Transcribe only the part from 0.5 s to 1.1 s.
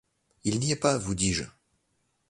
n’y est pas,